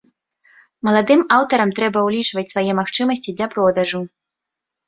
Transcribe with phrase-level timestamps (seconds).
[0.87, 4.01] Маладым аўтарам трэба ўлічваць свае магчымасці для продажу.